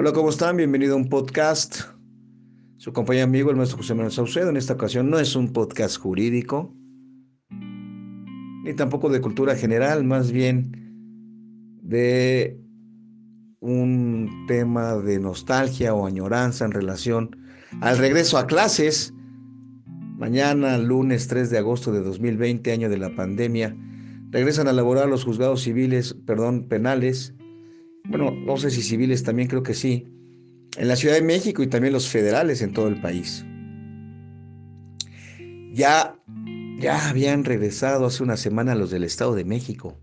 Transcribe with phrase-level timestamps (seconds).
[0.00, 0.56] Hola, ¿cómo están?
[0.56, 1.80] Bienvenido a un podcast.
[2.76, 4.48] Su compañero amigo, el maestro José Manuel Saucedo.
[4.48, 6.72] En esta ocasión no es un podcast jurídico,
[7.50, 10.70] ni tampoco de cultura general, más bien
[11.82, 12.60] de
[13.58, 17.36] un tema de nostalgia o añoranza en relación
[17.80, 19.12] al regreso a clases.
[20.16, 23.76] Mañana, lunes 3 de agosto de 2020, año de la pandemia,
[24.30, 27.34] regresan a laborar los juzgados civiles, perdón, penales
[28.04, 30.06] bueno, no sé si civiles también creo que sí,
[30.76, 33.44] en la Ciudad de México y también los federales en todo el país.
[35.72, 36.18] Ya,
[36.78, 40.00] ya habían regresado hace una semana los del Estado de México.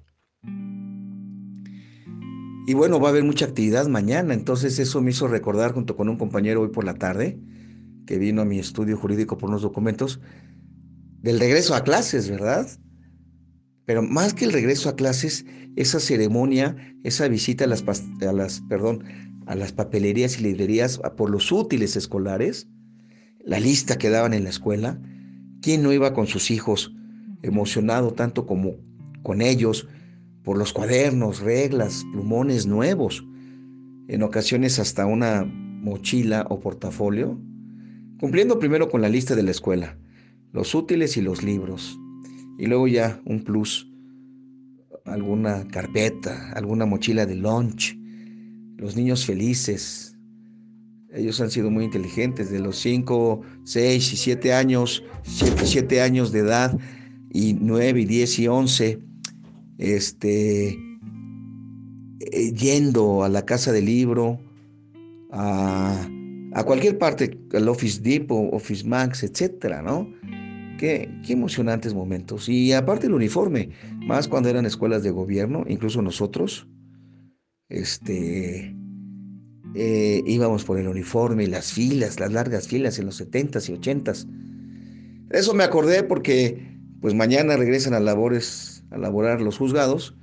[2.68, 6.10] Y bueno, va a haber mucha actividad mañana, entonces eso me hizo recordar junto con
[6.10, 7.40] un compañero hoy por la tarde,
[8.08, 10.20] que vino a mi estudio jurídico por unos documentos,
[11.22, 12.68] del regreso a clases, ¿verdad?
[13.86, 18.62] Pero más que el regreso a clases, esa ceremonia, esa visita a las, a las,
[18.62, 19.04] perdón,
[19.46, 22.68] a las papelerías y librerías por los útiles escolares,
[23.40, 25.00] la lista que daban en la escuela,
[25.62, 26.94] ¿quién no iba con sus hijos
[27.44, 28.76] emocionado tanto como
[29.22, 29.88] con ellos
[30.44, 33.24] por los cuadernos, reglas, plumones nuevos?
[34.08, 37.40] En ocasiones hasta una mochila o portafolio,
[38.20, 39.98] cumpliendo primero con la lista de la escuela,
[40.52, 42.00] los útiles y los libros,
[42.58, 43.90] y luego ya un plus,
[45.06, 47.98] alguna carpeta, alguna mochila de lunch.
[48.78, 50.18] Los niños felices.
[51.14, 56.40] Ellos han sido muy inteligentes, de los 5, 6 y 7 años, 7, años de
[56.40, 56.78] edad,
[57.32, 59.00] y 9 y 10 y 11,
[59.78, 60.70] este,
[62.20, 64.40] eh, yendo a la casa del libro,
[65.32, 66.06] a,
[66.54, 70.10] a cualquier parte, al Office Depot, Office Max, etcétera, ¿no?
[70.78, 72.50] Qué, emocionantes momentos.
[72.50, 76.68] Y aparte el uniforme, más cuando eran escuelas de gobierno, incluso nosotros,
[77.70, 78.76] este,
[79.74, 84.28] eh, íbamos por el uniforme, las filas, las largas filas en los 70s y 80s.
[85.32, 90.16] Eso me acordé porque pues mañana regresan a labores, a laborar los juzgados,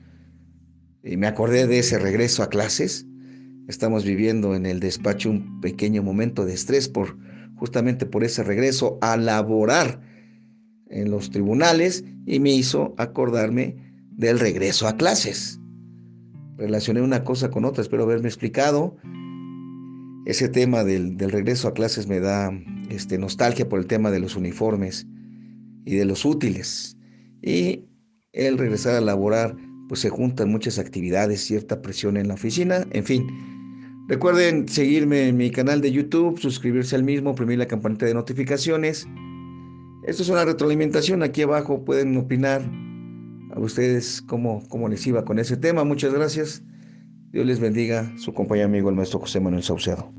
[1.05, 3.07] y me acordé de ese regreso a clases.
[3.69, 7.17] Estamos viviendo en el despacho un pequeño momento de estrés por
[7.57, 10.12] justamente por ese regreso a laborar
[10.93, 13.77] en los tribunales y me hizo acordarme
[14.11, 15.59] del regreso a clases.
[16.57, 18.97] Relacioné una cosa con otra, espero haberme explicado.
[20.27, 22.53] Ese tema del, regreso a clases me da
[22.91, 25.07] este, nostalgia por el tema de los uniformes
[25.85, 26.97] y de los útiles.
[27.43, 27.87] Y
[28.33, 29.57] el regresar a laborar,
[29.89, 33.27] pues se juntan muchas actividades, cierta presión en la oficina, en fin.
[34.09, 39.09] Recuerden seguirme en mi canal de YouTube, suscribirse al mismo, oprimir la campanita de notificaciones.
[40.05, 41.23] Esto es una retroalimentación.
[41.23, 42.63] Aquí abajo pueden opinar
[43.55, 45.85] a ustedes cómo, cómo les iba con ese tema.
[45.85, 46.63] Muchas gracias.
[47.31, 48.13] Dios les bendiga.
[48.19, 50.13] Su compañero amigo, el maestro José Manuel Saucedo.